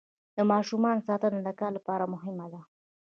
د 0.35 0.37
ماشوم 0.51 0.83
ساتنه 1.07 1.39
د 1.43 1.49
کار 1.59 1.71
لپاره 1.77 2.11
مهمه 2.13 2.45
ده. 2.53 2.61